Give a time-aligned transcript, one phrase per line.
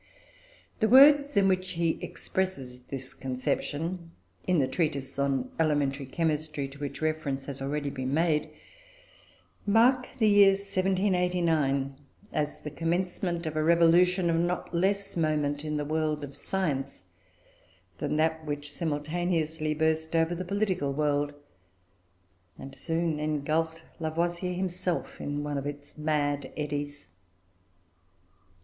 [0.79, 4.09] The words in which he expresses this conception,
[4.47, 8.49] in the treatise on elementary chemistry to which reference has already been made,
[9.67, 11.97] mark the year 1789
[12.33, 17.03] as the commencement of a revolution of not less moment in the world of science
[17.99, 21.31] than that which simultaneously burst over the political world,
[22.57, 27.09] and soon engulfed Lavoisier himself in one of its mad eddies.